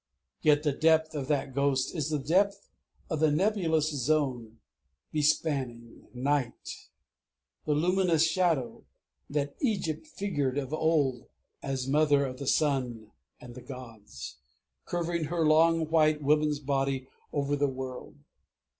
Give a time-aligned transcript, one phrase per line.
[0.41, 2.71] Yet the depth of that ghost is the depth
[3.11, 4.57] of the Nebulous Zone
[5.13, 6.89] bespanning Night,
[7.65, 8.83] the luminous Shadow
[9.29, 11.27] that Egypt figured of old
[11.61, 14.37] as Mother of the Sun and the Gods,
[14.85, 18.17] curving her long white woman's body over the world.